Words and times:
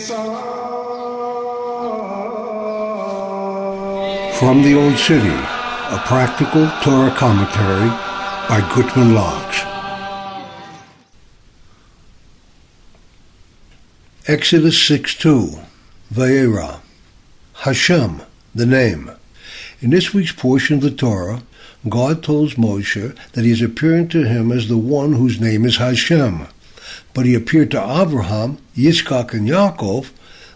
From 0.00 0.22
the 4.62 4.74
Old 4.74 4.96
City, 4.96 5.28
a 5.28 6.02
practical 6.06 6.70
Torah 6.82 7.14
commentary 7.14 7.88
by 8.48 8.66
Gutman 8.74 9.14
Locks. 9.14 9.60
Exodus 14.26 14.82
6 14.82 15.16
2, 15.16 15.58
Vayera, 16.14 16.80
Hashem, 17.56 18.22
the 18.54 18.64
name. 18.64 19.10
In 19.82 19.90
this 19.90 20.14
week's 20.14 20.32
portion 20.32 20.76
of 20.76 20.82
the 20.82 20.90
Torah, 20.90 21.42
God 21.86 22.22
tells 22.22 22.54
Moshe 22.54 23.14
that 23.32 23.44
he 23.44 23.50
is 23.50 23.60
appearing 23.60 24.08
to 24.08 24.26
him 24.26 24.50
as 24.50 24.68
the 24.68 24.78
one 24.78 25.12
whose 25.12 25.38
name 25.38 25.66
is 25.66 25.76
Hashem. 25.76 26.46
But 27.14 27.26
he 27.26 27.34
appeared 27.34 27.70
to 27.72 27.82
Abraham, 27.82 28.58
Yitzchak, 28.76 29.32
and 29.32 29.48
Yaakov 29.48 30.10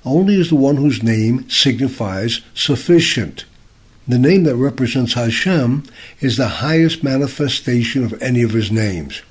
only 0.05 0.38
as 0.41 0.51
the 0.51 0.56
one 0.56 0.77
whose 0.77 1.02
name 1.02 1.48
signifies 1.48 2.41
sufficient. 2.55 3.45
The 4.06 4.18
name 4.18 4.45
that 4.45 4.56
represents 4.56 5.15
Hashem 5.15 5.84
is 6.20 6.37
the 6.37 6.48
highest 6.48 7.02
manifestation 7.02 8.04
of 8.04 8.20
any 8.23 8.42
of 8.42 8.52
his 8.52 8.70
names. 8.70 9.23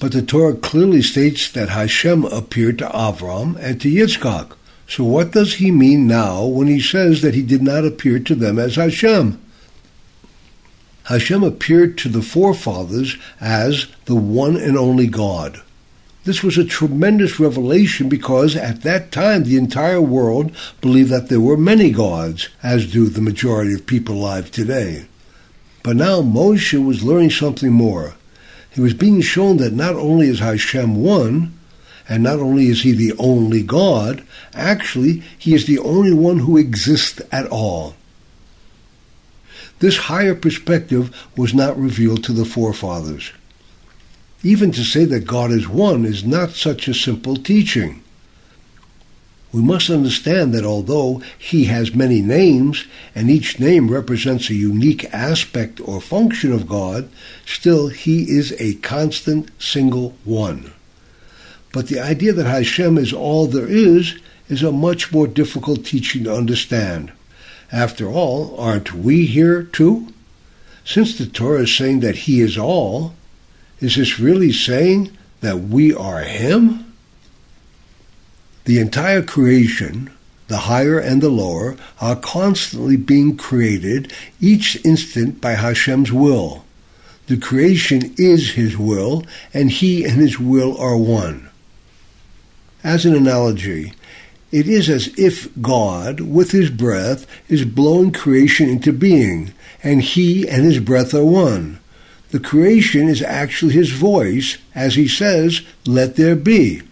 But 0.00 0.12
the 0.12 0.22
Torah 0.22 0.54
clearly 0.54 1.02
states 1.02 1.50
that 1.52 1.70
Hashem 1.70 2.24
appeared 2.24 2.78
to 2.78 2.88
Avram 2.88 3.56
and 3.56 3.80
to 3.80 3.90
Yitzchak. 3.90 4.52
So 4.86 5.04
what 5.04 5.32
does 5.32 5.54
he 5.54 5.70
mean 5.70 6.06
now 6.06 6.44
when 6.44 6.66
he 6.66 6.80
says 6.80 7.22
that 7.22 7.34
he 7.34 7.42
did 7.42 7.62
not 7.62 7.84
appear 7.84 8.18
to 8.20 8.34
them 8.34 8.58
as 8.58 8.76
Hashem? 8.76 9.40
Hashem 11.04 11.42
appeared 11.42 11.96
to 11.98 12.08
the 12.10 12.22
forefathers 12.22 13.16
as 13.40 13.86
the 14.04 14.14
one 14.14 14.56
and 14.56 14.76
only 14.76 15.06
God. 15.06 15.62
This 16.28 16.42
was 16.42 16.58
a 16.58 16.64
tremendous 16.66 17.40
revelation 17.40 18.10
because 18.10 18.54
at 18.54 18.82
that 18.82 19.10
time 19.10 19.44
the 19.44 19.56
entire 19.56 20.02
world 20.02 20.54
believed 20.82 21.08
that 21.08 21.30
there 21.30 21.40
were 21.40 21.56
many 21.56 21.90
gods, 21.90 22.50
as 22.62 22.92
do 22.92 23.06
the 23.06 23.22
majority 23.22 23.72
of 23.72 23.86
people 23.86 24.16
alive 24.16 24.50
today. 24.50 25.06
But 25.82 25.96
now 25.96 26.20
Moshe 26.20 26.84
was 26.84 27.02
learning 27.02 27.30
something 27.30 27.72
more. 27.72 28.12
He 28.68 28.82
was 28.82 28.92
being 28.92 29.22
shown 29.22 29.56
that 29.56 29.72
not 29.72 29.94
only 29.94 30.28
is 30.28 30.40
Hashem 30.40 31.02
one, 31.02 31.58
and 32.06 32.24
not 32.24 32.40
only 32.40 32.66
is 32.66 32.82
he 32.82 32.92
the 32.92 33.14
only 33.18 33.62
God, 33.62 34.22
actually, 34.52 35.22
he 35.38 35.54
is 35.54 35.64
the 35.64 35.78
only 35.78 36.12
one 36.12 36.40
who 36.40 36.58
exists 36.58 37.22
at 37.32 37.46
all. 37.46 37.94
This 39.78 39.96
higher 39.96 40.34
perspective 40.34 41.26
was 41.38 41.54
not 41.54 41.78
revealed 41.78 42.22
to 42.24 42.34
the 42.34 42.44
forefathers. 42.44 43.32
Even 44.42 44.70
to 44.72 44.84
say 44.84 45.04
that 45.04 45.26
God 45.26 45.50
is 45.50 45.68
one 45.68 46.04
is 46.04 46.24
not 46.24 46.50
such 46.50 46.86
a 46.86 46.94
simple 46.94 47.36
teaching. 47.36 48.02
We 49.50 49.62
must 49.62 49.90
understand 49.90 50.52
that 50.54 50.64
although 50.64 51.22
He 51.38 51.64
has 51.64 51.94
many 51.94 52.20
names, 52.20 52.84
and 53.14 53.30
each 53.30 53.58
name 53.58 53.90
represents 53.90 54.50
a 54.50 54.54
unique 54.54 55.12
aspect 55.12 55.80
or 55.80 56.00
function 56.00 56.52
of 56.52 56.68
God, 56.68 57.08
still 57.46 57.88
He 57.88 58.30
is 58.30 58.54
a 58.58 58.74
constant 58.74 59.50
single 59.60 60.14
one. 60.24 60.72
But 61.72 61.88
the 61.88 61.98
idea 61.98 62.32
that 62.32 62.46
Hashem 62.46 62.98
is 62.98 63.12
all 63.12 63.46
there 63.46 63.66
is 63.66 64.18
is 64.48 64.62
a 64.62 64.72
much 64.72 65.12
more 65.12 65.26
difficult 65.26 65.84
teaching 65.84 66.24
to 66.24 66.34
understand. 66.34 67.12
After 67.72 68.08
all, 68.08 68.58
aren't 68.58 68.94
we 68.94 69.26
here 69.26 69.62
too? 69.62 70.08
Since 70.84 71.18
the 71.18 71.26
Torah 71.26 71.62
is 71.62 71.74
saying 71.74 72.00
that 72.00 72.16
He 72.16 72.40
is 72.40 72.56
all, 72.56 73.14
is 73.80 73.96
this 73.96 74.18
really 74.18 74.52
saying 74.52 75.16
that 75.40 75.60
we 75.60 75.94
are 75.94 76.20
Him? 76.20 76.92
The 78.64 78.80
entire 78.80 79.22
creation, 79.22 80.10
the 80.48 80.58
higher 80.58 80.98
and 80.98 81.22
the 81.22 81.30
lower, 81.30 81.76
are 82.00 82.16
constantly 82.16 82.96
being 82.96 83.36
created 83.36 84.12
each 84.40 84.84
instant 84.84 85.40
by 85.40 85.52
Hashem's 85.52 86.12
will. 86.12 86.64
The 87.28 87.36
creation 87.36 88.14
is 88.16 88.52
His 88.52 88.76
will, 88.76 89.24
and 89.54 89.70
He 89.70 90.04
and 90.04 90.14
His 90.14 90.38
will 90.38 90.76
are 90.78 90.96
one. 90.96 91.48
As 92.82 93.04
an 93.04 93.14
analogy, 93.14 93.92
it 94.50 94.66
is 94.66 94.88
as 94.88 95.08
if 95.18 95.48
God, 95.60 96.20
with 96.20 96.52
His 96.52 96.70
breath, 96.70 97.26
is 97.48 97.64
blowing 97.64 98.12
creation 98.12 98.68
into 98.68 98.92
being, 98.92 99.52
and 99.82 100.02
He 100.02 100.48
and 100.48 100.64
His 100.64 100.78
breath 100.78 101.12
are 101.12 101.24
one. 101.24 101.80
The 102.30 102.40
creation 102.40 103.08
is 103.08 103.22
actually 103.22 103.72
his 103.72 103.90
voice 103.90 104.58
as 104.74 104.94
he 104.94 105.08
says, 105.08 105.62
Let 105.86 106.16
there 106.16 106.36
be. 106.36 106.82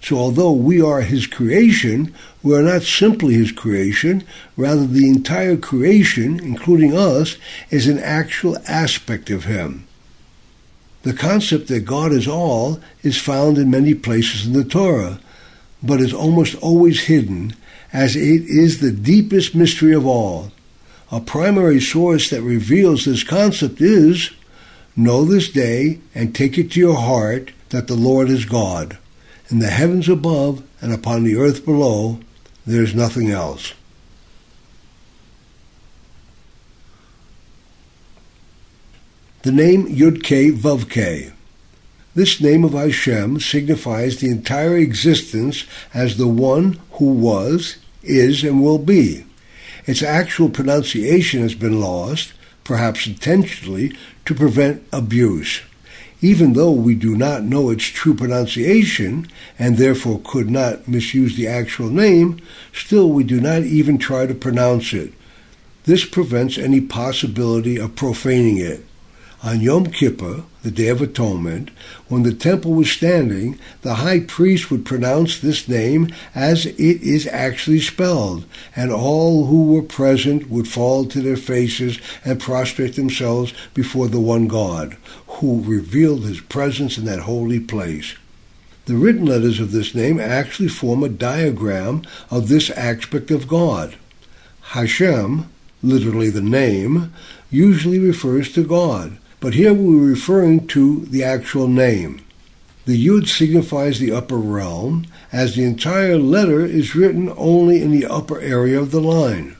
So 0.00 0.16
although 0.16 0.52
we 0.52 0.80
are 0.80 1.00
his 1.00 1.26
creation, 1.26 2.14
we 2.42 2.54
are 2.54 2.62
not 2.62 2.82
simply 2.82 3.34
his 3.34 3.50
creation, 3.50 4.22
rather 4.56 4.86
the 4.86 5.08
entire 5.08 5.56
creation, 5.56 6.38
including 6.38 6.96
us, 6.96 7.36
is 7.70 7.88
an 7.88 7.98
actual 7.98 8.56
aspect 8.68 9.30
of 9.30 9.44
him. 9.44 9.86
The 11.02 11.12
concept 11.12 11.66
that 11.68 11.80
God 11.80 12.12
is 12.12 12.28
all 12.28 12.80
is 13.02 13.20
found 13.20 13.58
in 13.58 13.70
many 13.70 13.94
places 13.94 14.46
in 14.46 14.52
the 14.52 14.64
Torah, 14.64 15.18
but 15.82 16.00
is 16.00 16.14
almost 16.14 16.54
always 16.56 17.04
hidden, 17.06 17.54
as 17.92 18.14
it 18.14 18.22
is 18.22 18.78
the 18.78 18.92
deepest 18.92 19.54
mystery 19.54 19.92
of 19.92 20.06
all. 20.06 20.52
A 21.10 21.20
primary 21.20 21.80
source 21.80 22.30
that 22.30 22.42
reveals 22.42 23.04
this 23.04 23.24
concept 23.24 23.80
is 23.80 24.30
Know 24.96 25.26
this 25.26 25.50
day 25.50 26.00
and 26.14 26.34
take 26.34 26.56
it 26.56 26.72
to 26.72 26.80
your 26.80 26.96
heart 26.96 27.52
that 27.68 27.86
the 27.86 27.94
Lord 27.94 28.30
is 28.30 28.46
God. 28.46 28.96
In 29.50 29.58
the 29.58 29.68
heavens 29.68 30.08
above 30.08 30.62
and 30.80 30.92
upon 30.92 31.22
the 31.22 31.36
earth 31.36 31.66
below, 31.66 32.18
there 32.66 32.82
is 32.82 32.94
nothing 32.94 33.30
else. 33.30 33.74
The 39.42 39.52
name 39.52 39.86
Yud-K 39.86 40.52
Vav-K. 40.52 41.32
This 42.14 42.40
name 42.40 42.64
of 42.64 42.72
Hashem 42.72 43.40
signifies 43.40 44.16
the 44.16 44.30
entire 44.30 44.76
existence 44.78 45.66
as 45.92 46.16
the 46.16 46.26
one 46.26 46.80
who 46.92 47.12
was, 47.12 47.76
is, 48.02 48.42
and 48.42 48.62
will 48.62 48.78
be. 48.78 49.26
Its 49.84 50.02
actual 50.02 50.48
pronunciation 50.48 51.42
has 51.42 51.54
been 51.54 51.80
lost, 51.80 52.32
perhaps 52.66 53.06
intentionally, 53.06 53.96
to 54.24 54.34
prevent 54.34 54.82
abuse. 54.92 55.60
Even 56.20 56.54
though 56.54 56.72
we 56.72 56.96
do 56.96 57.14
not 57.14 57.44
know 57.44 57.70
its 57.70 57.84
true 57.84 58.14
pronunciation 58.14 59.28
and 59.56 59.76
therefore 59.76 60.20
could 60.24 60.50
not 60.50 60.88
misuse 60.88 61.36
the 61.36 61.46
actual 61.46 61.88
name, 61.88 62.40
still 62.72 63.10
we 63.10 63.22
do 63.22 63.40
not 63.40 63.62
even 63.62 63.98
try 63.98 64.26
to 64.26 64.34
pronounce 64.34 64.92
it. 64.92 65.12
This 65.84 66.04
prevents 66.04 66.58
any 66.58 66.80
possibility 66.80 67.78
of 67.78 67.94
profaning 67.94 68.58
it. 68.58 68.84
On 69.42 69.60
Yom 69.60 69.86
Kippur, 69.86 70.44
the 70.62 70.70
Day 70.70 70.88
of 70.88 71.02
Atonement, 71.02 71.70
when 72.08 72.22
the 72.22 72.32
temple 72.32 72.72
was 72.72 72.90
standing, 72.90 73.58
the 73.82 73.96
high 73.96 74.20
priest 74.20 74.70
would 74.70 74.86
pronounce 74.86 75.38
this 75.38 75.68
name 75.68 76.08
as 76.34 76.64
it 76.64 77.02
is 77.02 77.26
actually 77.26 77.80
spelled, 77.80 78.46
and 78.74 78.90
all 78.90 79.46
who 79.46 79.66
were 79.66 79.82
present 79.82 80.48
would 80.48 80.66
fall 80.66 81.04
to 81.04 81.20
their 81.20 81.36
faces 81.36 81.98
and 82.24 82.40
prostrate 82.40 82.96
themselves 82.96 83.52
before 83.74 84.08
the 84.08 84.18
one 84.18 84.48
God, 84.48 84.96
who 85.26 85.62
revealed 85.62 86.24
his 86.24 86.40
presence 86.40 86.96
in 86.96 87.04
that 87.04 87.20
holy 87.20 87.60
place. 87.60 88.16
The 88.86 88.96
written 88.96 89.26
letters 89.26 89.60
of 89.60 89.70
this 89.70 89.94
name 89.94 90.18
actually 90.18 90.68
form 90.68 91.04
a 91.04 91.10
diagram 91.10 92.02
of 92.30 92.48
this 92.48 92.70
aspect 92.70 93.30
of 93.30 93.46
God. 93.46 93.96
Hashem, 94.62 95.48
literally 95.82 96.30
the 96.30 96.40
name, 96.40 97.12
usually 97.50 97.98
refers 97.98 98.50
to 98.54 98.64
God 98.64 99.18
but 99.46 99.54
here 99.54 99.72
we're 99.72 100.10
referring 100.10 100.66
to 100.66 101.04
the 101.04 101.22
actual 101.22 101.68
name. 101.68 102.20
The 102.84 103.06
Yud 103.06 103.28
signifies 103.28 104.00
the 104.00 104.10
upper 104.10 104.38
realm, 104.38 105.06
as 105.30 105.54
the 105.54 105.62
entire 105.62 106.18
letter 106.18 106.64
is 106.64 106.96
written 106.96 107.32
only 107.36 107.80
in 107.80 107.92
the 107.92 108.06
upper 108.06 108.40
area 108.40 108.80
of 108.80 108.90
the 108.90 109.00
line. 109.00 109.56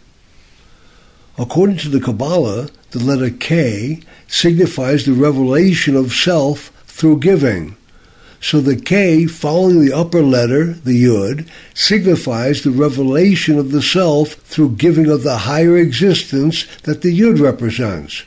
According 1.38 1.76
to 1.76 1.88
the 1.88 2.00
Kabbalah, 2.00 2.70
the 2.90 2.98
letter 2.98 3.30
K 3.30 4.00
signifies 4.26 5.04
the 5.04 5.12
revelation 5.12 5.94
of 5.94 6.12
self 6.12 6.72
through 6.86 7.20
giving. 7.20 7.76
So 8.40 8.60
the 8.60 8.74
K 8.74 9.26
following 9.26 9.86
the 9.86 9.96
upper 9.96 10.20
letter, 10.20 10.72
the 10.72 11.00
Yud, 11.04 11.48
signifies 11.74 12.62
the 12.64 12.72
revelation 12.72 13.56
of 13.56 13.70
the 13.70 13.82
self 13.82 14.30
through 14.32 14.78
giving 14.78 15.08
of 15.08 15.22
the 15.22 15.38
higher 15.38 15.78
existence 15.78 16.66
that 16.78 17.02
the 17.02 17.16
Yud 17.16 17.40
represents. 17.40 18.24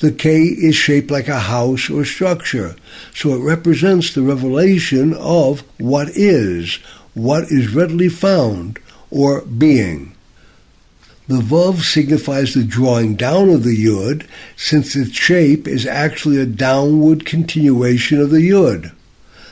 The 0.00 0.12
K 0.12 0.42
is 0.42 0.74
shaped 0.74 1.10
like 1.10 1.28
a 1.28 1.38
house 1.38 1.88
or 1.88 2.04
structure, 2.04 2.76
so 3.14 3.34
it 3.34 3.44
represents 3.44 4.12
the 4.12 4.22
revelation 4.22 5.14
of 5.14 5.62
what 5.78 6.08
is, 6.10 6.76
what 7.14 7.44
is 7.44 7.74
readily 7.74 8.08
found, 8.08 8.78
or 9.10 9.42
being. 9.42 10.14
The 11.28 11.40
Vav 11.40 11.82
signifies 11.82 12.52
the 12.52 12.64
drawing 12.64 13.14
down 13.14 13.48
of 13.48 13.62
the 13.62 13.76
Yud, 13.76 14.26
since 14.56 14.96
its 14.96 15.16
shape 15.16 15.68
is 15.68 15.86
actually 15.86 16.38
a 16.38 16.46
downward 16.46 17.24
continuation 17.24 18.20
of 18.20 18.30
the 18.30 18.50
Yud. 18.50 18.92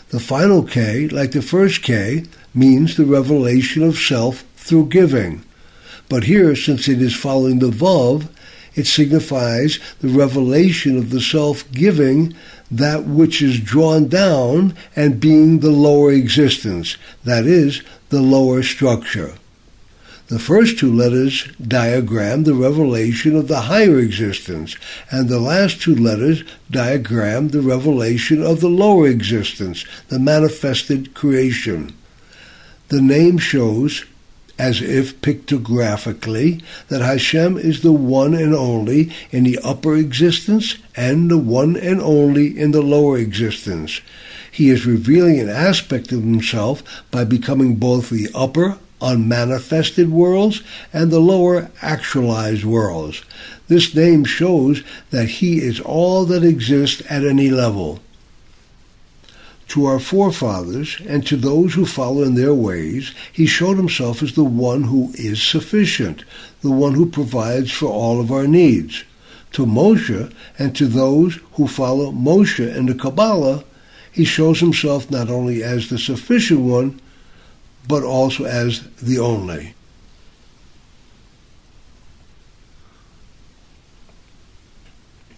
The 0.09 0.19
final 0.19 0.65
K, 0.65 1.07
like 1.09 1.31
the 1.31 1.43
first 1.43 1.83
K, 1.83 2.25
means 2.53 2.97
the 2.97 3.05
revelation 3.05 3.85
of 3.85 3.97
self 3.97 4.45
through 4.57 4.87
giving. 4.87 5.45
But 6.09 6.25
here, 6.25 6.57
since 6.57 6.89
it 6.89 7.01
is 7.01 7.15
following 7.15 7.61
the 7.61 7.71
Vav, 7.71 8.29
it 8.75 8.87
signifies 8.87 9.79
the 10.01 10.09
revelation 10.09 10.97
of 10.97 11.11
the 11.11 11.21
self 11.21 11.71
giving 11.73 12.35
that 12.71 13.05
which 13.05 13.43
is 13.43 13.61
drawn 13.61 14.09
down 14.09 14.75
and 14.95 15.21
being 15.21 15.59
the 15.59 15.71
lower 15.71 16.13
existence, 16.13 16.97
that 17.25 17.47
is, 17.47 17.83
the 18.11 18.21
lower 18.21 18.63
structure. 18.63 19.35
The 20.29 20.39
first 20.39 20.79
two 20.79 20.93
letters 20.93 21.49
diagram 21.61 22.45
the 22.45 22.55
revelation 22.55 23.35
of 23.35 23.49
the 23.49 23.63
higher 23.63 23.99
existence, 23.99 24.77
and 25.11 25.29
the 25.29 25.41
last 25.41 25.83
two 25.83 25.97
letters 25.97 26.45
diagram 26.71 27.49
the 27.49 27.61
revelation 27.61 28.41
of 28.41 28.61
the 28.61 28.69
lower 28.69 29.09
existence, 29.09 29.85
the 30.09 30.21
manifested 30.21 31.15
creation. 31.15 31.93
The 32.91 33.01
name 33.01 33.39
shows, 33.39 34.05
as 34.61 34.83
if 34.83 35.19
pictographically, 35.23 36.63
that 36.89 37.01
Hashem 37.01 37.57
is 37.57 37.81
the 37.81 37.93
one 37.93 38.35
and 38.35 38.55
only 38.55 39.11
in 39.31 39.45
the 39.45 39.59
upper 39.65 39.97
existence 39.97 40.77
and 40.95 41.31
the 41.31 41.39
one 41.39 41.79
and 41.79 41.99
only 42.03 42.59
in 42.59 42.73
the 42.73 42.83
lower 42.83 43.17
existence. 43.17 44.03
He 44.53 44.69
is 44.69 44.85
revealing 44.85 45.41
an 45.41 45.49
aspect 45.49 46.13
of 46.13 46.23
himself 46.23 46.83
by 47.11 47.25
becoming 47.25 47.77
both 47.77 48.11
the 48.11 48.29
upper 48.35 48.79
unmanifested 49.01 50.11
worlds 50.11 50.63
and 50.93 51.11
the 51.11 51.21
lower 51.21 51.71
actualized 51.81 52.65
worlds. 52.65 53.25
This 53.69 53.95
name 53.95 54.25
shows 54.25 54.83
that 55.11 55.41
he 55.41 55.61
is 55.61 55.81
all 55.81 56.27
that 56.27 56.45
exists 56.45 57.03
at 57.09 57.25
any 57.25 57.49
level. 57.49 58.01
To 59.71 59.85
our 59.85 60.01
forefathers 60.01 61.01
and 61.07 61.25
to 61.29 61.37
those 61.37 61.75
who 61.75 61.87
follow 61.87 62.25
in 62.25 62.35
their 62.35 62.53
ways, 62.53 63.15
he 63.33 63.47
showed 63.47 63.77
himself 63.77 64.21
as 64.21 64.35
the 64.35 64.43
one 64.43 64.83
who 64.83 65.13
is 65.15 65.41
sufficient, 65.41 66.25
the 66.61 66.73
one 66.73 66.95
who 66.95 67.07
provides 67.07 67.71
for 67.71 67.87
all 67.87 68.21
of 68.21 68.33
our 68.33 68.49
needs. 68.49 69.05
To 69.53 69.65
Moshe 69.65 70.33
and 70.59 70.75
to 70.75 70.87
those 70.87 71.39
who 71.53 71.69
follow 71.69 72.11
Moshe 72.11 72.59
in 72.59 72.87
the 72.87 72.97
Kabbalah, 72.97 73.63
he 74.11 74.25
shows 74.25 74.59
himself 74.59 75.09
not 75.09 75.31
only 75.31 75.63
as 75.63 75.89
the 75.89 76.01
sufficient 76.01 76.63
one, 76.63 77.01
but 77.87 78.03
also 78.03 78.47
as 78.47 78.89
the 79.01 79.21
only. 79.21 79.75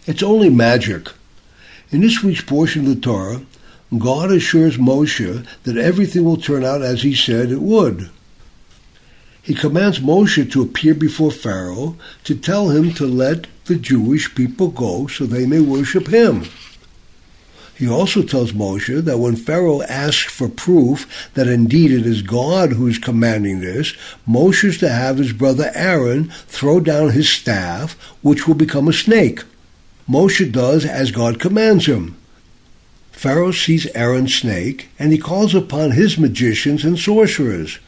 It's 0.06 0.22
only 0.22 0.48
magic. 0.48 1.08
In 1.90 2.00
this 2.00 2.22
week's 2.22 2.40
portion 2.40 2.86
of 2.86 2.94
the 2.94 3.00
Torah, 3.00 3.42
God 3.98 4.30
assures 4.30 4.78
Moshe 4.78 5.46
that 5.64 5.76
everything 5.76 6.24
will 6.24 6.38
turn 6.38 6.64
out 6.64 6.82
as 6.82 7.02
he 7.02 7.14
said 7.14 7.50
it 7.50 7.60
would. 7.60 8.10
He 9.42 9.54
commands 9.54 9.98
Moshe 9.98 10.50
to 10.52 10.62
appear 10.62 10.94
before 10.94 11.30
Pharaoh 11.30 11.96
to 12.24 12.34
tell 12.34 12.70
him 12.70 12.94
to 12.94 13.06
let 13.06 13.48
the 13.66 13.74
Jewish 13.74 14.34
people 14.34 14.68
go 14.68 15.08
so 15.08 15.26
they 15.26 15.46
may 15.46 15.60
worship 15.60 16.08
him. 16.08 16.44
He 17.74 17.88
also 17.88 18.22
tells 18.22 18.52
Moshe 18.52 19.04
that 19.04 19.18
when 19.18 19.34
Pharaoh 19.34 19.82
asks 19.82 20.32
for 20.32 20.48
proof 20.48 21.30
that 21.34 21.48
indeed 21.48 21.90
it 21.90 22.06
is 22.06 22.22
God 22.22 22.72
who 22.72 22.86
is 22.86 22.98
commanding 22.98 23.60
this, 23.60 23.94
Moshe 24.28 24.64
is 24.64 24.78
to 24.78 24.88
have 24.88 25.18
his 25.18 25.32
brother 25.32 25.72
Aaron 25.74 26.30
throw 26.46 26.78
down 26.78 27.10
his 27.10 27.28
staff, 27.28 27.94
which 28.22 28.46
will 28.46 28.54
become 28.54 28.86
a 28.86 28.92
snake. 28.92 29.42
Moshe 30.08 30.52
does 30.52 30.86
as 30.86 31.10
God 31.10 31.40
commands 31.40 31.86
him. 31.86 32.16
Pharaoh 33.22 33.52
sees 33.52 33.86
Aaron's 33.94 34.34
snake, 34.34 34.88
and 34.98 35.12
he 35.12 35.16
calls 35.16 35.54
upon 35.54 35.92
his 35.92 36.18
magicians 36.18 36.84
and 36.84 36.98
sorcerers. 36.98 37.78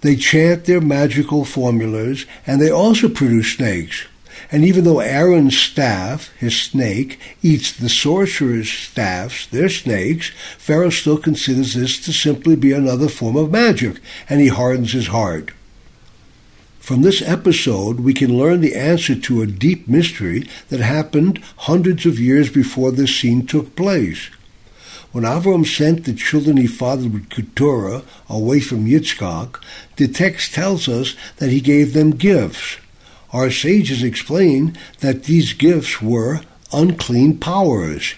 They 0.00 0.16
chant 0.16 0.64
their 0.64 0.80
magical 0.80 1.44
formulas, 1.44 2.26
and 2.44 2.60
they 2.60 2.68
also 2.68 3.08
produce 3.08 3.52
snakes. 3.52 4.06
And 4.50 4.64
even 4.64 4.82
though 4.82 4.98
Aaron's 4.98 5.56
staff, 5.56 6.32
his 6.40 6.60
snake, 6.60 7.20
eats 7.40 7.70
the 7.70 7.88
sorcerer's 7.88 8.68
staffs, 8.68 9.46
their 9.46 9.68
snakes, 9.68 10.32
Pharaoh 10.58 10.90
still 10.90 11.18
considers 11.18 11.74
this 11.74 12.04
to 12.04 12.12
simply 12.12 12.56
be 12.56 12.72
another 12.72 13.08
form 13.08 13.36
of 13.36 13.52
magic, 13.52 14.00
and 14.28 14.40
he 14.40 14.48
hardens 14.48 14.90
his 14.90 15.06
heart. 15.06 15.52
From 16.82 17.02
this 17.02 17.22
episode, 17.22 18.00
we 18.00 18.12
can 18.12 18.36
learn 18.36 18.60
the 18.60 18.74
answer 18.74 19.14
to 19.14 19.40
a 19.40 19.46
deep 19.46 19.86
mystery 19.86 20.48
that 20.68 20.80
happened 20.80 21.38
hundreds 21.58 22.06
of 22.06 22.18
years 22.18 22.50
before 22.50 22.90
this 22.90 23.14
scene 23.14 23.46
took 23.46 23.76
place. 23.76 24.30
When 25.12 25.22
Avram 25.22 25.64
sent 25.64 26.04
the 26.04 26.12
children 26.12 26.56
he 26.56 26.66
fathered 26.66 27.12
with 27.12 27.30
Keturah 27.30 28.02
away 28.28 28.58
from 28.58 28.86
Yitzchak, 28.86 29.62
the 29.94 30.08
text 30.08 30.54
tells 30.54 30.88
us 30.88 31.14
that 31.36 31.50
he 31.50 31.60
gave 31.60 31.94
them 31.94 32.16
gifts. 32.16 32.78
Our 33.32 33.52
sages 33.52 34.02
explain 34.02 34.76
that 34.98 35.22
these 35.22 35.52
gifts 35.52 36.02
were 36.02 36.40
unclean 36.72 37.38
powers. 37.38 38.16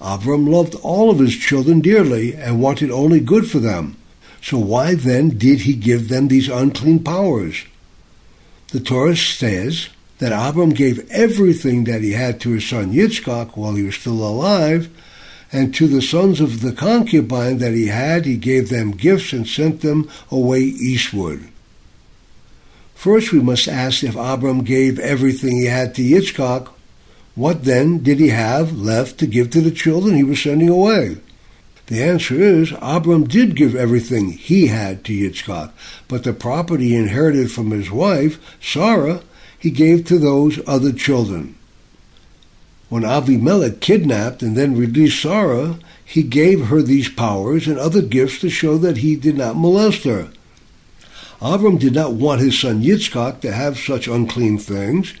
Avram 0.00 0.48
loved 0.48 0.76
all 0.76 1.10
of 1.10 1.18
his 1.18 1.36
children 1.36 1.80
dearly 1.82 2.34
and 2.34 2.62
wanted 2.62 2.90
only 2.90 3.20
good 3.20 3.50
for 3.50 3.58
them. 3.58 3.98
So 4.42 4.58
why 4.58 4.94
then 4.94 5.30
did 5.30 5.60
he 5.60 5.74
give 5.74 6.08
them 6.08 6.28
these 6.28 6.48
unclean 6.48 7.02
powers? 7.02 7.64
The 8.68 8.80
Torah 8.80 9.16
says 9.16 9.88
that 10.18 10.32
Abram 10.32 10.70
gave 10.70 11.10
everything 11.10 11.84
that 11.84 12.02
he 12.02 12.12
had 12.12 12.40
to 12.40 12.50
his 12.50 12.68
son 12.68 12.92
Yitzchak 12.92 13.56
while 13.56 13.74
he 13.74 13.82
was 13.82 13.96
still 13.96 14.26
alive, 14.26 14.88
and 15.52 15.74
to 15.74 15.86
the 15.86 16.02
sons 16.02 16.40
of 16.40 16.60
the 16.60 16.72
concubine 16.72 17.58
that 17.58 17.72
he 17.72 17.86
had, 17.86 18.24
he 18.24 18.36
gave 18.36 18.68
them 18.68 18.90
gifts 18.90 19.32
and 19.32 19.46
sent 19.46 19.80
them 19.80 20.08
away 20.30 20.60
eastward. 20.60 21.48
First, 22.94 23.32
we 23.32 23.40
must 23.40 23.68
ask 23.68 24.02
if 24.02 24.16
Abram 24.16 24.64
gave 24.64 24.98
everything 24.98 25.56
he 25.56 25.66
had 25.66 25.94
to 25.94 26.02
Yitzchak, 26.02 26.68
what 27.34 27.64
then 27.64 28.02
did 28.02 28.18
he 28.18 28.28
have 28.28 28.76
left 28.76 29.18
to 29.18 29.26
give 29.26 29.50
to 29.50 29.60
the 29.60 29.70
children 29.70 30.16
he 30.16 30.24
was 30.24 30.42
sending 30.42 30.70
away? 30.70 31.18
The 31.86 32.02
answer 32.02 32.34
is 32.40 32.72
Abram 32.82 33.24
did 33.24 33.54
give 33.54 33.76
everything 33.76 34.32
he 34.32 34.66
had 34.66 35.04
to 35.04 35.12
Yitzchak, 35.12 35.70
but 36.08 36.24
the 36.24 36.32
property 36.32 36.88
he 36.88 36.96
inherited 36.96 37.52
from 37.52 37.70
his 37.70 37.92
wife, 37.92 38.40
Sarah, 38.60 39.22
he 39.56 39.70
gave 39.70 40.04
to 40.06 40.18
those 40.18 40.58
other 40.66 40.92
children. 40.92 41.54
When 42.88 43.04
Avimelech 43.04 43.80
kidnapped 43.80 44.42
and 44.42 44.56
then 44.56 44.76
released 44.76 45.22
Sarah, 45.22 45.78
he 46.04 46.24
gave 46.24 46.66
her 46.66 46.82
these 46.82 47.08
powers 47.08 47.68
and 47.68 47.78
other 47.78 48.02
gifts 48.02 48.40
to 48.40 48.50
show 48.50 48.78
that 48.78 48.98
he 48.98 49.14
did 49.14 49.36
not 49.36 49.56
molest 49.56 50.04
her. 50.04 50.30
Avram 51.40 51.78
did 51.78 51.94
not 51.94 52.14
want 52.14 52.40
his 52.40 52.58
son 52.58 52.82
Yitzchak 52.82 53.40
to 53.40 53.52
have 53.52 53.78
such 53.78 54.08
unclean 54.08 54.58
things, 54.58 55.14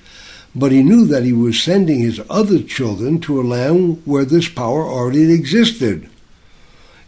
but 0.54 0.72
he 0.72 0.82
knew 0.82 1.04
that 1.06 1.24
he 1.24 1.32
was 1.32 1.62
sending 1.62 2.00
his 2.00 2.20
other 2.28 2.60
children 2.60 3.20
to 3.20 3.40
a 3.40 3.42
land 3.42 4.02
where 4.04 4.24
this 4.24 4.48
power 4.48 4.82
already 4.82 5.32
existed. 5.32 6.08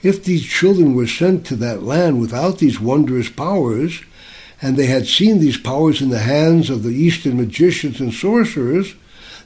If 0.03 0.25
these 0.25 0.45
children 0.45 0.95
were 0.95 1.07
sent 1.07 1.45
to 1.47 1.57
that 1.57 1.83
land 1.83 2.21
without 2.21 2.59
these 2.59 2.81
wondrous 2.81 3.29
powers, 3.29 4.01
and 4.63 4.77
they 4.77 4.87
had 4.87 5.07
seen 5.07 5.41
these 5.41 5.57
powers 5.57 6.01
in 6.01 6.11
the 6.11 6.21
hands 6.21 6.71
of 6.71 6.83
the 6.83 6.91
Eastern 6.91 7.37
magicians 7.37 8.01
and 8.01 8.13
sorcerers, 8.13 8.95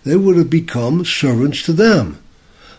they 0.05 0.17
would 0.17 0.37
have 0.37 0.51
become 0.51 1.05
servants 1.05 1.63
to 1.63 1.73
them. 1.73 2.19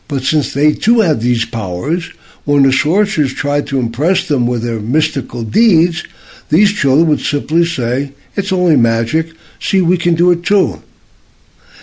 But 0.08 0.24
since 0.24 0.54
they 0.54 0.74
too 0.74 1.02
had 1.02 1.22
these 1.22 1.46
powers, 1.46 2.12
when 2.46 2.64
the 2.64 2.74
sorcerers 2.74 3.34
tried 3.34 3.68
to 3.68 3.80
impress 3.80 4.28
them 4.28 4.46
with 4.46 4.64
their 4.64 4.80
mystical 4.80 5.44
deeds, 5.44 6.04
these 6.50 6.74
children 6.74 7.08
would 7.08 7.22
simply 7.22 7.66
say, 7.66 8.12
It's 8.36 8.52
only 8.52 8.76
magic, 8.76 9.34
see, 9.60 9.82
we 9.82 9.98
can 9.98 10.16
do 10.16 10.32
it 10.32 10.44
too. 10.44 10.84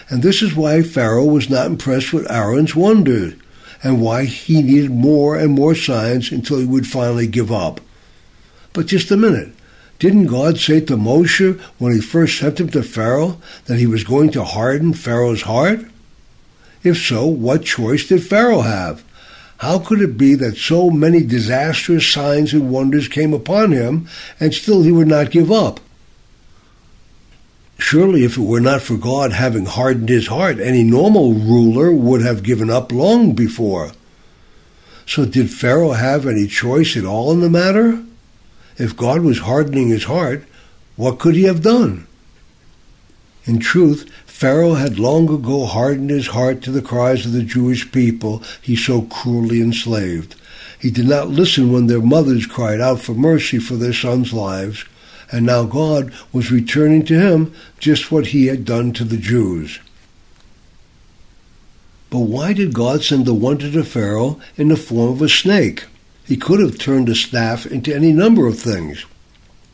And 0.09 0.23
this 0.23 0.42
is 0.42 0.54
why 0.54 0.82
Pharaoh 0.82 1.25
was 1.25 1.49
not 1.49 1.66
impressed 1.66 2.12
with 2.12 2.30
Aaron's 2.30 2.76
wonders, 2.76 3.35
and 3.83 4.01
why 4.01 4.25
he 4.25 4.63
needed 4.63 4.91
more 4.91 5.37
and 5.37 5.53
more 5.53 5.75
signs 5.75 6.31
until 6.31 6.59
he 6.59 6.67
would 6.67 6.87
finally 6.87 7.27
give 7.27 7.51
up. 7.51 7.81
But 8.73 8.87
just 8.87 9.11
a 9.11 9.17
minute. 9.17 9.53
Didn't 9.99 10.27
God 10.27 10.59
say 10.59 10.81
to 10.81 10.97
Moshe 10.97 11.61
when 11.79 11.93
he 11.93 12.01
first 12.01 12.39
sent 12.39 12.59
him 12.59 12.71
to 12.71 12.83
Pharaoh 12.83 13.39
that 13.67 13.79
he 13.79 13.87
was 13.87 14.03
going 14.03 14.31
to 14.31 14.45
harden 14.45 14.95
Pharaoh's 14.95 15.43
heart? 15.43 15.81
If 16.83 16.97
so, 16.97 17.27
what 17.27 17.65
choice 17.65 18.09
did 18.09 18.25
Pharaoh 18.25 18.63
have? 18.63 19.05
How 19.59 19.79
could 19.79 20.01
it 20.01 20.17
be 20.17 20.35
that 20.37 20.57
so 20.57 20.89
many 20.89 21.23
disastrous 21.23 22.11
signs 22.11 22.55
and 22.55 22.71
wonders 22.71 23.09
came 23.09 23.35
upon 23.35 23.73
him, 23.73 24.09
and 24.39 24.55
still 24.55 24.83
he 24.83 24.91
would 24.91 25.07
not 25.07 25.31
give 25.31 25.53
up? 25.53 25.81
Surely, 27.81 28.25
if 28.25 28.37
it 28.37 28.43
were 28.43 28.61
not 28.61 28.83
for 28.83 28.97
God 28.97 29.33
having 29.33 29.65
hardened 29.67 30.09
his 30.09 30.29
heart, 30.29 30.61
any 30.61 30.85
normal 30.85 31.33
ruler 31.33 31.91
would 31.91 32.23
have 32.23 32.43
given 32.43 32.71
up 32.71 32.93
long 32.93 33.33
before. 33.33 33.93
So, 35.07 35.25
did 35.25 35.51
Pharaoh 35.51 35.93
have 35.93 36.27
any 36.27 36.47
choice 36.47 36.97
at 36.97 37.05
all 37.05 37.33
in 37.33 37.41
the 37.41 37.51
matter? 37.51 38.05
If 38.79 38.97
God 38.97 39.23
was 39.23 39.41
hardening 39.41 39.89
his 39.89 40.05
heart, 40.05 40.45
what 40.97 41.19
could 41.19 41.35
he 41.35 41.45
have 41.45 41.63
done? 41.63 42.07
In 43.45 43.59
truth, 43.59 44.09
Pharaoh 44.27 44.75
had 44.75 44.99
long 44.99 45.29
ago 45.33 45.67
hardened 45.67 46.11
his 46.11 46.29
heart 46.29 46.63
to 46.63 46.71
the 46.71 46.83
cries 46.83 47.27
of 47.27 47.33
the 47.33 47.43
Jewish 47.43 47.91
people 47.91 48.43
he 48.63 48.77
so 48.77 49.03
cruelly 49.03 49.61
enslaved. 49.61 50.35
He 50.79 50.91
did 50.91 51.09
not 51.09 51.29
listen 51.29 51.73
when 51.73 51.87
their 51.87 52.01
mothers 52.01 52.47
cried 52.47 52.81
out 52.81 53.01
for 53.01 53.15
mercy 53.15 53.59
for 53.59 53.75
their 53.75 53.93
sons' 53.93 54.33
lives, 54.33 54.85
and 55.33 55.47
now 55.47 55.65
God 55.65 56.13
was 56.33 56.51
returning 56.51 57.05
to 57.07 57.19
him 57.19 57.55
just 57.79 58.11
what 58.11 58.29
he 58.29 58.47
had 58.47 58.65
done 58.65 58.93
to 58.95 59.05
the 59.05 59.17
Jews. 59.17 59.79
But 62.11 62.21
why 62.21 62.53
did 62.53 62.75
God 62.75 63.05
send 63.05 63.25
the 63.25 63.35
wonder 63.35 63.71
to 63.71 63.85
Pharaoh 63.85 64.41
in 64.57 64.69
the 64.69 64.77
form 64.77 65.13
of 65.13 65.23
a 65.23 65.29
snake? 65.29 65.85
He 66.27 66.37
could 66.37 66.61
have 66.61 66.79
turned 66.79 67.09
a 67.09 67.15
staff 67.15 67.67
into 67.67 67.95
any 67.95 68.13
number 68.13 68.47
of 68.47 68.59
things. 68.59 69.07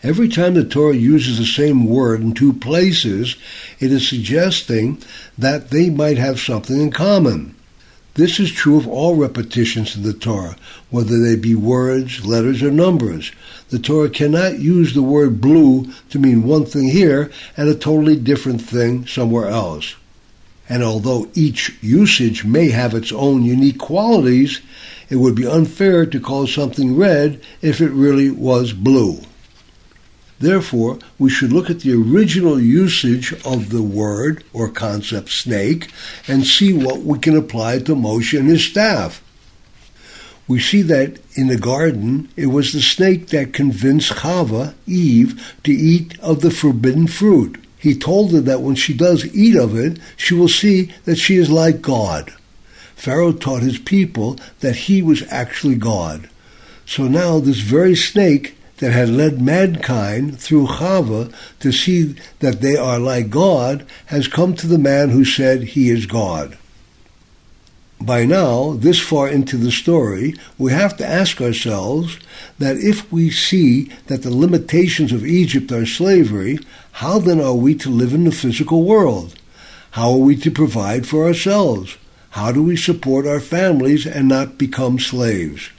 Every 0.03 0.29
time 0.29 0.55
the 0.55 0.65
Torah 0.65 0.95
uses 0.95 1.39
the 1.39 1.47
same 1.47 1.87
word 1.87 2.21
in 2.21 2.35
two 2.35 2.53
places, 2.53 3.37
it 3.81 3.91
is 3.91 4.07
suggesting 4.07 5.03
that 5.37 5.71
they 5.71 5.91
might 5.91 6.19
have 6.19 6.39
something 6.39 6.81
in 6.81 6.91
common. 6.91 7.56
This 8.17 8.41
is 8.41 8.51
true 8.51 8.79
of 8.79 8.89
all 8.89 9.15
repetitions 9.15 9.95
in 9.95 10.03
the 10.03 10.15
Torah, 10.15 10.57
whether 10.89 11.19
they 11.19 11.37
be 11.37 11.55
words, 11.55 12.25
letters, 12.25 12.63
or 12.63 12.71
numbers. 12.71 13.31
The 13.69 13.79
Torah 13.79 14.09
cannot 14.09 14.59
use 14.59 14.95
the 14.95 15.03
word 15.03 15.39
blue 15.43 15.93
to 16.09 16.19
mean 16.19 16.43
one 16.43 16.65
thing 16.65 16.89
here 16.89 17.31
and 17.59 17.69
a 17.69 17.75
totally 17.75 18.17
different 18.17 18.63
thing 18.63 19.07
somewhere 19.07 19.49
else. 19.49 19.97
And 20.67 20.83
although 20.83 21.29
each 21.35 21.77
usage 21.83 22.43
may 22.43 22.71
have 22.71 22.95
its 22.95 23.13
own 23.13 23.45
unique 23.45 23.79
qualities, 23.79 24.63
it 25.11 25.17
would 25.17 25.35
be 25.35 25.47
unfair 25.47 26.07
to 26.07 26.19
call 26.19 26.47
something 26.47 26.97
red 26.97 27.43
if 27.61 27.83
it 27.83 27.91
really 27.91 28.31
was 28.31 28.73
blue. 28.73 29.21
Therefore, 30.39 30.99
we 31.19 31.31
should 31.31 31.53
look 31.53 31.71
at 31.71 31.81
the 31.81 31.95
original 31.95 32.61
usage 32.61 33.33
of 33.45 33.71
the 33.71 33.83
word 33.83 34.45
or 34.53 34.69
concept 34.69 35.31
snake 35.31 35.91
and 36.29 36.47
see 36.47 36.73
what 36.73 37.01
we 37.01 37.19
can 37.19 37.37
apply 37.37 37.79
to 37.81 37.95
Moshe 37.95 38.39
and 38.39 38.49
his 38.49 38.65
staff. 38.65 39.23
We 40.49 40.61
see 40.61 40.83
that 40.83 41.19
in 41.35 41.49
the 41.49 41.57
garden, 41.57 42.29
it 42.37 42.47
was 42.47 42.73
the 42.73 42.81
snake 42.81 43.29
that 43.29 43.53
convinced 43.53 44.13
Chava, 44.13 44.75
Eve, 44.87 45.55
to 45.65 45.73
eat 45.73 46.19
of 46.21 46.41
the 46.41 46.51
forbidden 46.51 47.09
fruit. 47.09 47.59
He 47.79 47.99
told 47.99 48.33
her 48.33 48.41
that 48.41 48.61
when 48.61 48.75
she 48.75 48.95
does 48.95 49.35
eat 49.35 49.57
of 49.57 49.77
it, 49.77 49.99
she 50.17 50.35
will 50.35 50.49
see 50.49 50.93
that 51.05 51.17
she 51.17 51.37
is 51.37 51.51
like 51.51 51.83
God. 51.83 52.33
Pharaoh 52.95 53.33
taught 53.33 53.63
his 53.63 53.79
people 53.79 54.39
that 54.61 54.77
he 54.77 55.03
was 55.03 55.25
actually 55.31 55.75
God. 55.75 56.29
So 56.87 57.09
now 57.09 57.41
this 57.41 57.59
very 57.59 57.97
snake 57.97 58.57
that 58.79 58.93
had 58.93 59.09
led 59.09 59.41
mankind 59.41 60.39
through 60.39 60.67
Chava 60.67 61.33
to 61.61 61.73
see 61.73 62.15
that 62.41 62.61
they 62.61 62.77
are 62.77 62.99
like 62.99 63.31
God 63.31 63.87
has 64.07 64.29
come 64.29 64.55
to 64.57 64.67
the 64.67 64.79
man 64.79 65.11
who 65.11 65.25
said 65.25 65.63
he 65.63 65.91
is 65.91 66.07
God. 66.07 66.59
By 68.01 68.27
now, 68.27 68.75
this 68.75 69.01
far 69.01 69.29
into 69.29 69.57
the 69.57 69.73
story, 69.73 70.35
we 70.59 70.71
have 70.73 70.97
to 70.99 71.07
ask 71.07 71.41
ourselves 71.41 72.19
that 72.59 72.77
if 72.77 73.11
we 73.11 73.31
see 73.31 73.91
that 74.07 74.23
the 74.23 74.35
limitations 74.35 75.13
of 75.13 75.25
Egypt 75.25 75.73
are 75.73 75.87
slavery, 75.87 76.59
how 76.93 77.19
then 77.19 77.41
are 77.41 77.55
we 77.55 77.75
to 77.77 77.89
live 77.89 78.13
in 78.13 78.25
the 78.25 78.33
physical 78.33 78.85
world? 78.85 79.35
How 79.93 80.11
are 80.11 80.19
we 80.19 80.37
to 80.37 80.51
provide 80.51 81.07
for 81.07 81.25
ourselves? 81.25 81.97
How 82.31 82.53
do 82.53 82.63
we 82.63 82.77
support 82.77 83.27
our 83.27 83.41
families 83.41 84.07
and 84.07 84.29
not 84.29 84.59
become 84.59 84.99
slaves? 84.99 85.71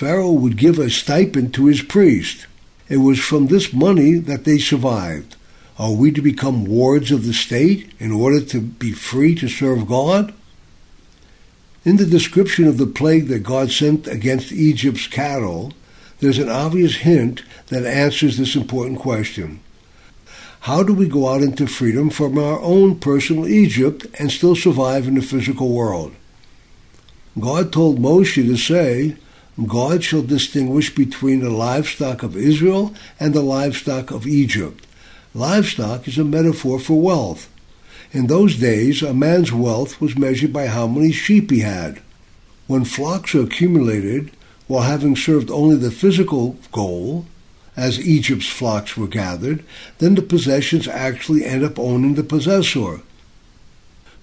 Pharaoh 0.00 0.32
would 0.32 0.56
give 0.56 0.78
a 0.78 0.88
stipend 0.88 1.52
to 1.52 1.66
his 1.66 1.82
priest. 1.82 2.46
It 2.88 2.96
was 2.96 3.18
from 3.18 3.48
this 3.48 3.74
money 3.74 4.14
that 4.14 4.44
they 4.44 4.56
survived. 4.56 5.36
Are 5.78 5.92
we 5.92 6.10
to 6.12 6.22
become 6.22 6.64
wards 6.64 7.12
of 7.12 7.26
the 7.26 7.34
state 7.34 7.92
in 7.98 8.10
order 8.10 8.40
to 8.40 8.62
be 8.62 8.92
free 8.92 9.34
to 9.34 9.46
serve 9.46 9.86
God? 9.86 10.32
In 11.84 11.98
the 11.98 12.06
description 12.06 12.66
of 12.66 12.78
the 12.78 12.86
plague 12.86 13.26
that 13.28 13.40
God 13.40 13.70
sent 13.72 14.06
against 14.06 14.52
Egypt's 14.52 15.06
cattle, 15.06 15.74
there's 16.20 16.38
an 16.38 16.48
obvious 16.48 16.94
hint 16.94 17.42
that 17.66 17.84
answers 17.84 18.38
this 18.38 18.56
important 18.56 19.00
question. 19.00 19.60
How 20.60 20.82
do 20.82 20.94
we 20.94 21.08
go 21.08 21.28
out 21.28 21.42
into 21.42 21.66
freedom 21.66 22.08
from 22.08 22.38
our 22.38 22.58
own 22.60 22.98
personal 23.00 23.46
Egypt 23.46 24.06
and 24.18 24.32
still 24.32 24.56
survive 24.56 25.06
in 25.06 25.16
the 25.16 25.20
physical 25.20 25.68
world? 25.68 26.14
God 27.38 27.70
told 27.70 27.98
Moshe 27.98 28.36
to 28.36 28.56
say, 28.56 29.18
God 29.66 30.04
shall 30.04 30.22
distinguish 30.22 30.94
between 30.94 31.40
the 31.40 31.50
livestock 31.50 32.22
of 32.22 32.36
Israel 32.36 32.94
and 33.18 33.34
the 33.34 33.42
livestock 33.42 34.10
of 34.10 34.26
Egypt. 34.26 34.86
Livestock 35.34 36.08
is 36.08 36.18
a 36.18 36.24
metaphor 36.24 36.78
for 36.78 37.00
wealth. 37.00 37.48
In 38.12 38.26
those 38.26 38.56
days, 38.56 39.02
a 39.02 39.14
man's 39.14 39.52
wealth 39.52 40.00
was 40.00 40.18
measured 40.18 40.52
by 40.52 40.66
how 40.66 40.86
many 40.86 41.12
sheep 41.12 41.50
he 41.50 41.60
had. 41.60 42.00
When 42.66 42.84
flocks 42.84 43.34
are 43.34 43.42
accumulated, 43.42 44.30
while 44.66 44.82
having 44.82 45.16
served 45.16 45.50
only 45.50 45.76
the 45.76 45.90
physical 45.90 46.56
goal, 46.72 47.26
as 47.76 48.00
Egypt's 48.00 48.48
flocks 48.48 48.96
were 48.96 49.06
gathered, 49.06 49.64
then 49.98 50.14
the 50.14 50.22
possessions 50.22 50.88
actually 50.88 51.44
end 51.44 51.64
up 51.64 51.78
owning 51.78 52.14
the 52.14 52.24
possessor. 52.24 53.00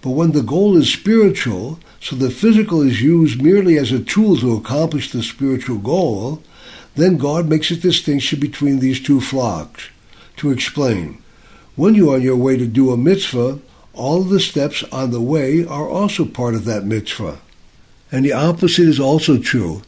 But 0.07 0.13
when 0.13 0.31
the 0.31 0.41
goal 0.41 0.77
is 0.77 0.87
spiritual, 0.87 1.79
so 1.99 2.15
the 2.15 2.29
physical 2.29 2.81
is 2.81 3.01
used 3.01 3.41
merely 3.41 3.77
as 3.77 3.91
a 3.91 3.99
tool 3.99 4.37
to 4.37 4.55
accomplish 4.55 5.11
the 5.11 5.21
spiritual 5.21 5.79
goal, 5.79 6.41
then 6.95 7.17
God 7.17 7.49
makes 7.49 7.71
a 7.71 7.75
distinction 7.75 8.39
between 8.39 8.79
these 8.79 9.01
two 9.01 9.19
flocks. 9.19 9.89
To 10.37 10.49
explain, 10.49 11.21
when 11.75 11.93
you 11.93 12.09
are 12.11 12.15
on 12.15 12.21
your 12.21 12.37
way 12.37 12.55
to 12.55 12.65
do 12.65 12.93
a 12.93 12.95
mitzvah, 12.95 13.59
all 13.91 14.21
of 14.21 14.29
the 14.29 14.39
steps 14.39 14.81
on 14.93 15.11
the 15.11 15.19
way 15.19 15.65
are 15.65 15.89
also 15.89 16.23
part 16.23 16.55
of 16.55 16.63
that 16.63 16.85
mitzvah. 16.85 17.39
And 18.09 18.23
the 18.23 18.31
opposite 18.31 18.87
is 18.87 19.01
also 19.01 19.37
true. 19.37 19.81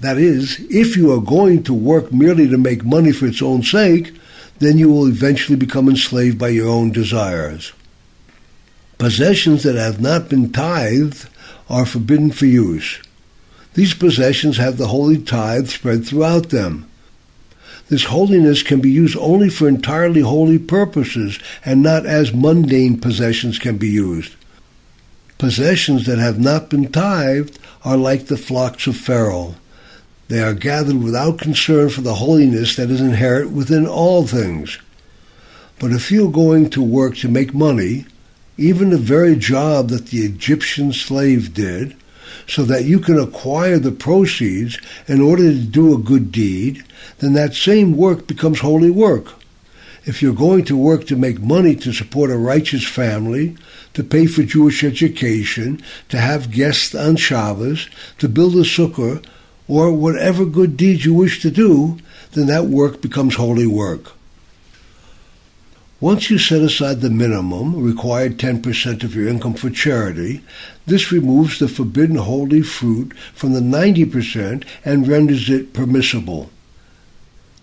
That 0.00 0.18
is, 0.18 0.60
if 0.68 0.94
you 0.94 1.10
are 1.14 1.22
going 1.22 1.62
to 1.62 1.72
work 1.72 2.12
merely 2.12 2.48
to 2.48 2.58
make 2.58 2.84
money 2.84 3.12
for 3.12 3.24
its 3.24 3.40
own 3.40 3.62
sake, 3.62 4.14
then 4.58 4.76
you 4.76 4.90
will 4.90 5.06
eventually 5.06 5.56
become 5.56 5.88
enslaved 5.88 6.38
by 6.38 6.48
your 6.48 6.68
own 6.68 6.92
desires. 6.92 7.72
Possessions 8.98 9.62
that 9.62 9.76
have 9.76 10.00
not 10.00 10.28
been 10.28 10.50
tithed 10.50 11.28
are 11.68 11.84
forbidden 11.84 12.30
for 12.30 12.46
use. 12.46 13.00
These 13.74 13.92
possessions 13.92 14.56
have 14.56 14.78
the 14.78 14.86
holy 14.86 15.18
tithe 15.18 15.68
spread 15.68 16.06
throughout 16.06 16.48
them. 16.48 16.88
This 17.88 18.04
holiness 18.04 18.62
can 18.62 18.80
be 18.80 18.90
used 18.90 19.16
only 19.18 19.50
for 19.50 19.68
entirely 19.68 20.22
holy 20.22 20.58
purposes 20.58 21.38
and 21.64 21.82
not 21.82 22.06
as 22.06 22.32
mundane 22.32 22.98
possessions 22.98 23.58
can 23.58 23.76
be 23.76 23.88
used. 23.88 24.34
Possessions 25.38 26.06
that 26.06 26.18
have 26.18 26.40
not 26.40 26.70
been 26.70 26.90
tithed 26.90 27.58
are 27.84 27.98
like 27.98 28.26
the 28.26 28.38
flocks 28.38 28.86
of 28.86 28.96
Pharaoh. 28.96 29.56
They 30.28 30.42
are 30.42 30.54
gathered 30.54 31.02
without 31.02 31.38
concern 31.38 31.90
for 31.90 32.00
the 32.00 32.14
holiness 32.14 32.74
that 32.76 32.90
is 32.90 33.00
inherent 33.00 33.52
within 33.52 33.86
all 33.86 34.26
things. 34.26 34.78
But 35.78 35.92
if 35.92 36.10
you 36.10 36.28
are 36.28 36.32
going 36.32 36.70
to 36.70 36.82
work 36.82 37.16
to 37.18 37.28
make 37.28 37.52
money, 37.52 38.06
even 38.56 38.90
the 38.90 38.98
very 38.98 39.36
job 39.36 39.88
that 39.90 40.06
the 40.06 40.20
Egyptian 40.20 40.92
slave 40.92 41.54
did, 41.54 41.96
so 42.46 42.62
that 42.64 42.84
you 42.84 42.98
can 42.98 43.18
acquire 43.18 43.78
the 43.78 43.92
proceeds 43.92 44.78
in 45.06 45.20
order 45.20 45.42
to 45.42 45.58
do 45.58 45.94
a 45.94 45.98
good 45.98 46.30
deed, 46.30 46.84
then 47.18 47.32
that 47.32 47.54
same 47.54 47.96
work 47.96 48.26
becomes 48.26 48.60
holy 48.60 48.90
work. 48.90 49.34
If 50.04 50.22
you're 50.22 50.34
going 50.34 50.64
to 50.66 50.76
work 50.76 51.06
to 51.08 51.16
make 51.16 51.40
money 51.40 51.74
to 51.76 51.92
support 51.92 52.30
a 52.30 52.38
righteous 52.38 52.86
family, 52.86 53.56
to 53.94 54.04
pay 54.04 54.26
for 54.26 54.42
Jewish 54.44 54.84
education, 54.84 55.82
to 56.08 56.18
have 56.18 56.52
guests 56.52 56.94
on 56.94 57.16
Shabbos, 57.16 57.88
to 58.18 58.28
build 58.28 58.54
a 58.54 58.58
sukkah, 58.58 59.24
or 59.66 59.92
whatever 59.92 60.44
good 60.44 60.76
deed 60.76 61.04
you 61.04 61.12
wish 61.12 61.42
to 61.42 61.50
do, 61.50 61.98
then 62.32 62.46
that 62.46 62.66
work 62.66 63.00
becomes 63.00 63.34
holy 63.34 63.66
work. 63.66 64.12
Once 66.00 66.28
you 66.28 66.36
set 66.36 66.60
aside 66.60 67.00
the 67.00 67.08
minimum, 67.08 67.74
required 67.74 68.36
10% 68.36 69.02
of 69.02 69.14
your 69.14 69.26
income 69.26 69.54
for 69.54 69.70
charity, 69.70 70.42
this 70.86 71.10
removes 71.10 71.58
the 71.58 71.68
forbidden 71.68 72.16
holy 72.16 72.60
fruit 72.60 73.16
from 73.32 73.54
the 73.54 73.60
90% 73.60 74.62
and 74.84 75.08
renders 75.08 75.48
it 75.48 75.72
permissible. 75.72 76.50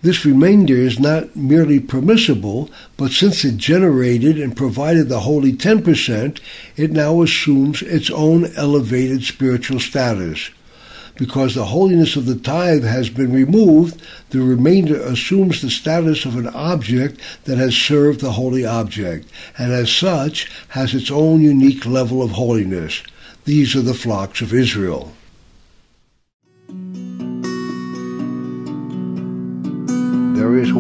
This 0.02 0.26
remainder 0.26 0.76
is 0.76 1.00
not 1.00 1.36
merely 1.36 1.80
permissible, 1.80 2.72
but 2.98 3.12
since 3.12 3.46
it 3.46 3.58
generated 3.58 4.40
and 4.40 4.58
provided 4.58 5.10
the 5.10 5.22
holy 5.22 5.54
10%, 5.54 6.40
it 6.76 6.92
now 6.92 7.22
assumes 7.22 7.84
its 7.84 8.10
own 8.10 8.52
elevated 8.56 9.24
spiritual 9.24 9.80
status 9.80 10.50
because 11.16 11.56
the 11.56 11.66
holiness 11.66 12.16
of 12.16 12.26
the 12.26 12.36
tithe 12.36 12.84
has 12.84 13.10
been 13.10 13.32
removed, 13.32 14.02
the 14.32 14.42
remainder 14.42 15.00
assumes 15.02 15.62
the 15.62 15.70
status 15.70 16.26
of 16.26 16.38
an 16.38 16.48
object 16.48 17.20
that 17.46 17.58
has 17.58 17.76
served 17.76 18.20
the 18.20 18.32
holy 18.32 18.66
object, 18.66 19.28
and 19.58 19.72
as 19.72 19.92
such 19.92 20.52
has 20.70 20.94
its 20.94 21.12
own 21.12 21.42
unique 21.42 21.86
level 21.86 22.22
of 22.22 22.32
holiness. 22.32 23.04
These 23.46 23.76
are 23.76 23.82
the 23.82 23.94
flocks 23.94 24.42
of 24.42 24.54
Israel. 24.54 25.14
There 30.36 30.58
is. 30.58 30.74